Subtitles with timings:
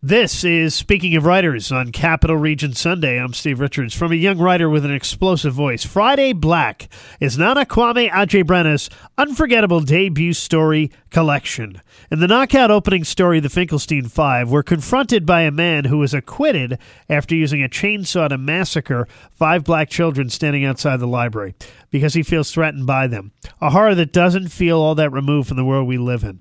[0.00, 3.20] This is Speaking of Writers on Capital Region Sunday.
[3.20, 3.92] I'm Steve Richards.
[3.92, 9.80] From a young writer with an explosive voice, Friday Black is Nana Kwame Adjei-Brenyah's unforgettable
[9.80, 11.82] debut story collection.
[12.12, 16.14] In the knockout opening story, The Finkelstein Five, we're confronted by a man who was
[16.14, 16.78] acquitted
[17.10, 21.56] after using a chainsaw to massacre five black children standing outside the library
[21.90, 23.32] because he feels threatened by them.
[23.60, 26.40] A horror that doesn't feel all that removed from the world we live in.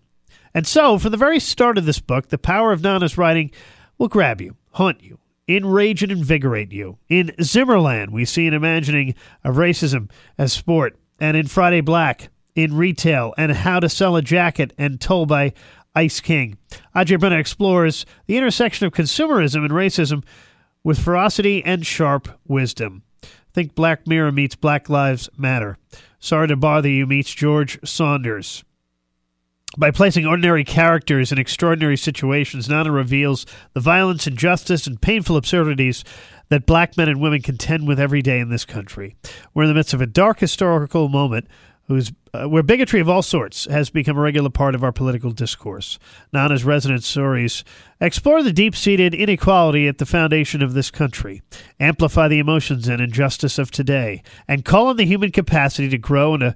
[0.54, 3.52] And so, from the very start of this book, the power of Nana's writing
[3.98, 6.98] will grab you, haunt you, enrage and invigorate you.
[7.10, 12.76] In Zimmerland, we see an imagining of racism as sport, and in Friday Black, in
[12.76, 15.54] retail, and how to sell a jacket, and told by
[15.96, 16.58] Ice King.
[16.96, 20.24] Adjei-Brenyah explores the intersection of consumerism and racism
[20.84, 23.04] with ferocity and sharp wisdom.
[23.54, 25.78] Think Black Mirror meets Black Lives Matter.
[26.20, 28.64] Sorry to bother you meets George Saunders.
[29.76, 36.04] By placing ordinary characters in extraordinary situations, Nana reveals the violence, injustice, and painful absurdities
[36.50, 39.16] that black men and women contend with every day in this country.
[39.54, 41.48] We're in the midst of a dark historical moment
[41.90, 45.98] uh, where bigotry of all sorts has become a regular part of our political discourse.
[46.34, 47.64] Nana's resonant stories
[48.02, 51.42] explore the deep seated inequality at the foundation of this country,
[51.80, 56.34] amplify the emotions and injustice of today, and call on the human capacity to grow
[56.34, 56.56] and to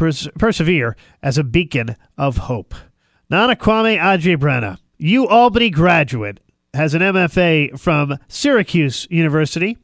[0.00, 2.74] pers- persevere as a beacon of hope.
[3.28, 6.40] Nana Kwame Adjei-Brenyah, U Albany graduate,
[6.74, 9.76] has an MFA from Syracuse University.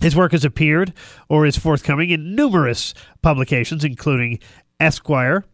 [0.00, 0.92] His work has appeared
[1.28, 4.38] or is forthcoming in numerous publications, including
[4.80, 5.44] Esquire.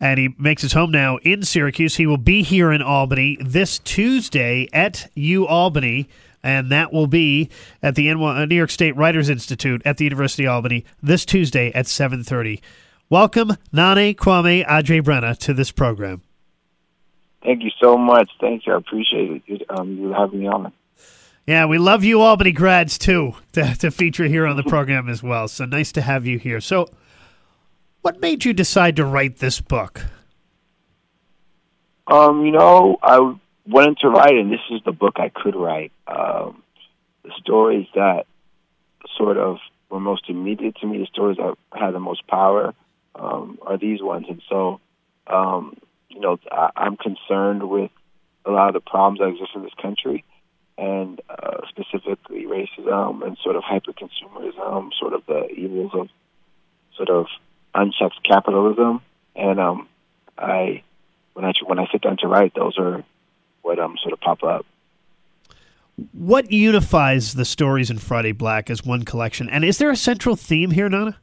[0.00, 1.96] And he makes his home now in Syracuse.
[1.96, 6.08] He will be here in Albany this Tuesday at U Albany
[6.44, 7.48] and that will be
[7.82, 11.72] at the uh, New York State Writers Institute at the University of Albany this Tuesday
[11.72, 12.60] at 7:30.
[13.08, 16.22] Welcome, Nana Kwame Adjei-Brenyah, to this program.
[17.42, 18.30] Thank you so much.
[18.40, 18.74] Thank you.
[18.74, 19.62] I appreciate it.
[19.68, 20.72] Um, you having me on.
[21.46, 25.22] Yeah, we love you, Albany grads, too, to, to feature here on the program as
[25.22, 25.48] well.
[25.48, 26.60] So nice to have you here.
[26.60, 26.88] So,
[28.02, 30.04] what made you decide to write this book?
[32.06, 33.34] Um, you know, I
[33.66, 35.92] wanted to write, and this is the book I could write.
[36.06, 36.62] Um,
[37.22, 38.26] the stories that
[39.16, 39.58] sort of
[39.90, 42.74] were most immediate to me, the stories that had the most power,
[43.14, 44.26] um, are these ones.
[44.28, 44.80] And so,
[45.26, 45.76] um,
[46.08, 47.90] you know, I, I'm concerned with
[48.44, 50.24] a lot of the problems that exist in this country,
[50.76, 56.08] and uh, specifically racism and sort of hyper-consumerism, sort of the evils of
[56.96, 57.26] sort of
[57.74, 59.00] unchecked capitalism.
[59.36, 59.88] And um,
[60.36, 60.82] I,
[61.32, 63.04] when I when I sit down to write, those are
[63.64, 64.66] what um sort of pop up.
[66.12, 69.48] What unifies the stories in Friday Black as one collection?
[69.48, 71.18] And is there a central theme here, Nana?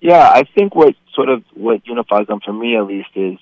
[0.00, 3.38] Yeah, I think what sort of what unifies them for me at least is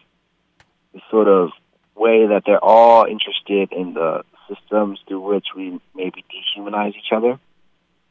[0.92, 1.50] the sort of
[1.94, 7.38] way that they're all interested in the systems through which we maybe dehumanize each other.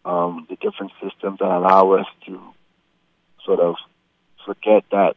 [0.06, 2.40] Um, the different systems that allow us to
[3.46, 3.76] sort of
[4.46, 5.16] forget that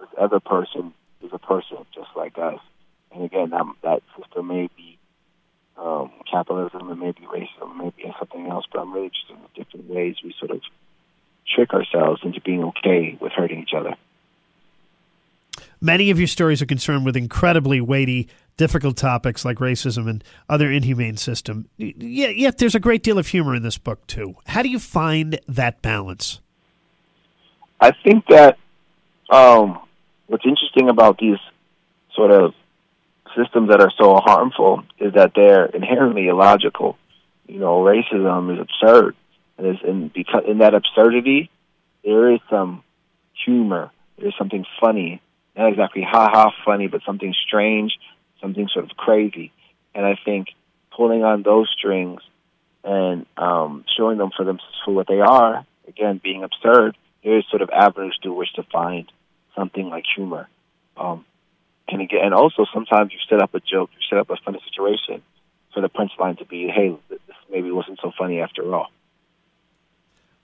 [0.00, 0.92] this other person
[1.22, 2.58] is a person just like us.
[3.14, 4.98] And again, that, that system may be
[5.76, 9.36] um, capitalism, it may be racism, it may be something else, but I'm really interested
[9.36, 10.60] in the different ways we sort of
[11.54, 13.94] trick ourselves into being okay with hurting each other.
[15.80, 20.70] Many of your stories are concerned with incredibly weighty, difficult topics like racism and other
[20.70, 21.68] inhumane system.
[21.76, 24.36] Yet, yet there's a great deal of humor in this book too.
[24.46, 26.40] How do you find that balance?
[27.80, 28.58] I think that
[29.28, 29.80] um,
[30.28, 31.38] what's interesting about these
[32.14, 32.54] sort of
[33.36, 36.98] systems that are so harmful is that they're inherently illogical.
[37.46, 39.16] You know, racism is absurd,
[39.58, 41.50] and, and because in that absurdity,
[42.04, 42.82] there is some
[43.44, 43.90] humor.
[44.18, 45.20] There's something funny,
[45.56, 47.92] not exactly ha ha funny, but something strange,
[48.40, 49.52] something sort of crazy.
[49.94, 50.48] And I think
[50.96, 52.20] pulling on those strings
[52.84, 57.44] and um, showing them for them for what they are, again being absurd, there is
[57.50, 59.10] sort of avenues through which to find
[59.54, 60.48] something like humor.
[60.96, 61.24] Um,
[61.88, 64.60] and again, and also sometimes you set up a joke, you set up a funny
[64.68, 65.22] situation
[65.74, 67.20] for the punchline to be, "Hey, this
[67.50, 68.90] maybe wasn't so funny after all."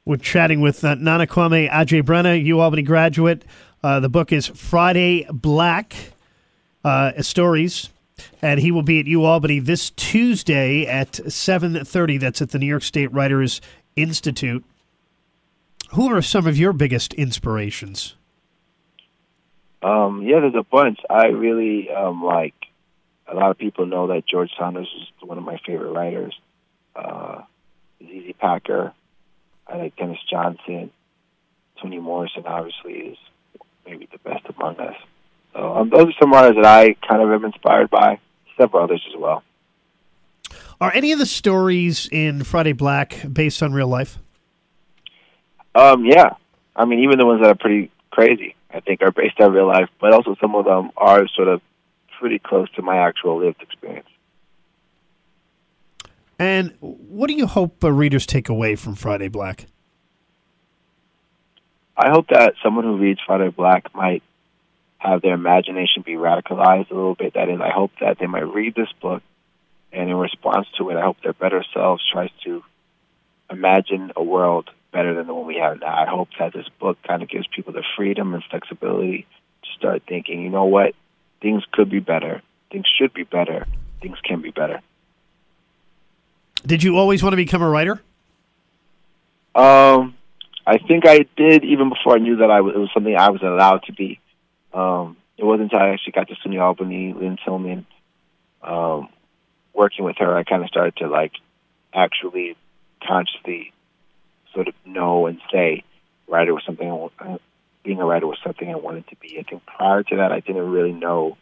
[0.05, 3.45] We're chatting with uh, Nana Kwame Adjei-Brenyah, U Albany graduate.
[3.83, 5.95] Uh, the book is Friday Black
[6.83, 7.91] uh, Stories,
[8.41, 12.17] and he will be at U Albany this Tuesday at seven thirty.
[12.17, 13.61] That's at the New York State Writers
[13.97, 14.65] Institute.
[15.91, 18.15] Who are some of your biggest inspirations?
[19.83, 20.99] Um, yeah, there's a bunch.
[21.09, 22.55] I really um, like.
[23.31, 26.35] A lot of people know that George Saunders is one of my favorite writers.
[26.97, 27.43] Uh,
[27.99, 28.35] Z.Z.
[28.41, 28.95] Packer.
[29.67, 30.91] I like Denis Johnson.
[31.81, 33.19] Toni Morrison obviously is
[33.87, 34.97] maybe the best among us.
[35.53, 38.19] So um, those are some writers that I kind of am inspired by.
[38.57, 39.43] Several others as well.
[40.81, 44.19] Are any of the stories in Friday Black based on real life?
[45.75, 46.31] Um, yeah.
[46.75, 49.67] I mean, even the ones that are pretty crazy, I think, are based on real
[49.67, 51.63] life, but also some of them are sort of
[52.19, 54.09] pretty close to my actual lived experience.
[56.39, 59.67] And what do you hope uh, readers take away from Friday Black?
[61.97, 64.23] I hope that someone who reads Friday Black might
[64.99, 67.35] have their imagination be radicalized a little bit.
[67.35, 69.23] That is, I hope that they might read this book,
[69.93, 72.63] and in response to it, I hope their better selves tries to
[73.51, 75.95] imagine a world better than the one we have now.
[75.95, 79.27] I hope that this book kind of gives people the freedom and flexibility
[79.63, 80.95] to start thinking, you know what,
[81.41, 83.67] things could be better, things should be better,
[84.01, 84.81] things can be better.
[86.67, 88.01] Did you always want to become a writer?
[89.55, 90.17] Um,
[90.67, 93.31] I think I did even before I knew that I was, it was something I
[93.31, 94.21] was allowed to be.
[94.73, 97.87] Um, it wasn't until I actually got to SUNY Albany, Lynn Tillman,
[98.63, 99.09] um,
[99.73, 101.33] working with her, I kind of started to like
[101.95, 102.57] actually
[103.07, 103.73] consciously
[104.59, 105.85] sort of know and say
[106.27, 106.91] writer was something.
[107.21, 107.39] Uh,
[107.85, 109.39] being a writer was something I wanted to be.
[109.39, 111.37] I think prior to that, I didn't really know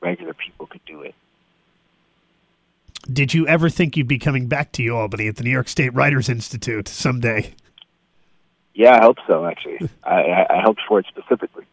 [0.00, 1.14] regular people could do it.
[3.10, 5.94] Did you ever think you'd be coming back to Albany at the New York State
[5.94, 7.54] Writers Institute someday?
[8.74, 9.46] Yeah, I hope so.
[9.46, 11.66] Actually, I, I, I hoped for it specifically.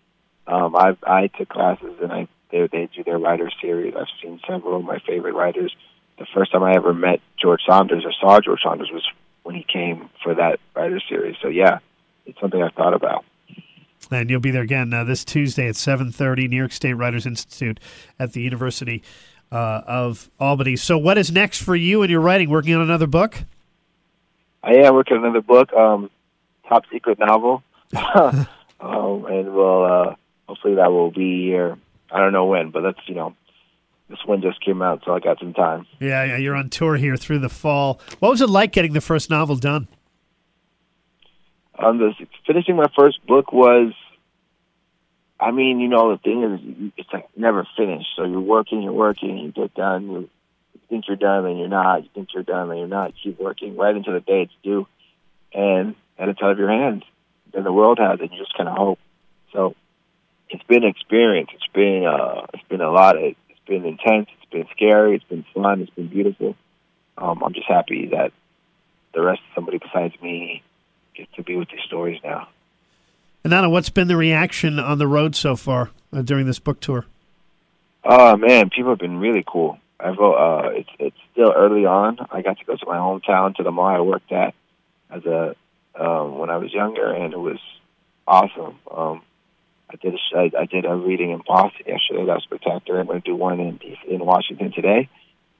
[0.46, 3.96] Um, I I took classes and I they they do their writer series.
[3.96, 5.76] I've seen several of my favorite writers.
[6.20, 9.04] The first time I ever met George Saunders or saw George Saunders was
[9.44, 11.38] when he came for that writer series.
[11.42, 11.80] So yeah,
[12.26, 13.24] it's something I've thought about.
[14.12, 17.26] And you'll be there again uh, this Tuesday at seven thirty, New York State Writers
[17.26, 17.80] Institute
[18.20, 19.02] at the University
[19.54, 20.76] uh, of Albany.
[20.76, 22.50] So, what is next for you and your writing?
[22.50, 23.46] Working on another book?
[24.62, 26.10] I am working on another book, um,
[26.68, 27.64] top secret novel,
[27.96, 28.46] um,
[28.82, 30.16] and we'll uh,
[30.50, 31.78] hopefully that will be here.
[32.12, 33.34] I don't know when, but that's you know,
[34.10, 35.88] this one just came out, so I got some time.
[36.02, 38.02] Yeah, yeah, you're on tour here through the fall.
[38.20, 39.88] What was it like getting the first novel done?
[41.78, 42.14] Um, the,
[42.46, 43.94] finishing my first book was,
[45.40, 48.08] I mean, you know, the thing is, it's like never finished.
[48.16, 50.30] So you're working, you're working, you get done, you
[50.90, 52.04] think you're done, and you're not.
[52.04, 53.14] You think you're done, and you're not.
[53.16, 54.88] You keep working right until the day it's due,
[55.54, 57.04] and and it's out of your hands.
[57.54, 58.32] Then the world has it.
[58.32, 59.00] You just kind of hope.
[59.54, 59.76] So
[60.50, 61.50] it's been an experience.
[61.54, 63.18] It's been uh, it's been a lot.
[63.18, 64.30] Of, it's been intense.
[64.42, 65.16] It's been scary.
[65.16, 65.82] It's been fun.
[65.82, 66.56] It's been beautiful.
[67.18, 68.32] Um, I'm just happy that
[69.14, 70.64] the rest of somebody besides me
[71.18, 72.48] gets to be with these stories now.
[73.44, 76.80] And Nana, what's been the reaction on the road so far uh, during this book
[76.80, 77.06] tour?
[78.04, 79.80] Oh man, people have been really cool.
[80.00, 82.20] I've uh, it's it's still early on.
[82.32, 84.54] I got to go to my hometown to the mall I worked at
[85.10, 85.56] as a
[85.96, 87.60] um, when I was younger, and it was
[88.28, 88.78] awesome.
[88.90, 89.22] Um,
[89.90, 92.26] I did a, I, I did a reading in Boston yesterday.
[92.26, 93.00] That was spectacular.
[93.00, 95.10] I'm going to do one in in Washington today.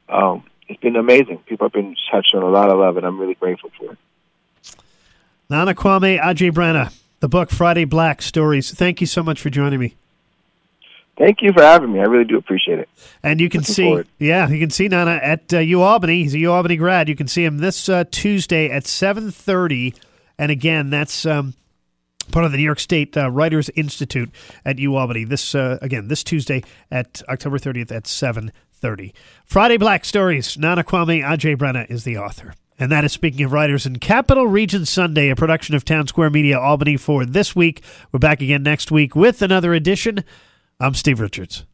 [0.08, 1.40] Um, it's been amazing.
[1.48, 3.98] People have been touching on a lot of love, and I'm really grateful for it.
[5.50, 8.72] Nana Kwame Adjei-Brenyah, the book Friday Black Stories.
[8.72, 9.96] Thank you so much for joining me.
[11.18, 12.00] Thank you for having me.
[12.00, 12.90] I really do appreciate it.
[13.24, 14.08] And you can Looking see, forward.
[14.20, 16.22] yeah, you can see Nana at uh, U Albany.
[16.24, 17.10] He's a U Albany grad.
[17.10, 19.96] You can see him this uh, Tuesday at seven thirty.
[20.38, 21.56] And again, that's um,
[22.32, 24.30] part of the New York State uh, Writers Institute
[24.64, 25.24] at U Albany.
[25.24, 26.62] This uh, again this Tuesday
[26.92, 29.12] at October thirtieth at seven thirty.
[29.44, 30.56] Friday Black Stories.
[30.56, 32.54] Nana Kwame Adjei-Brenyah is the author.
[32.80, 36.30] And that is speaking of writers in Capital Region Sunday, a production of Town Square
[36.30, 37.82] Media Albany for this week.
[38.12, 40.24] We're back again next week with another edition.
[40.80, 41.66] I'm Steve Richards.